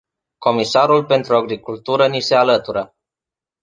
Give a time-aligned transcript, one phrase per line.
[0.37, 2.95] Comisarul pentru agricultură ni se alătură.